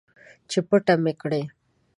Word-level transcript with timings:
چې 0.49 0.59
پټه 0.67 0.93
مې 1.03 1.13
کړي 1.21 1.41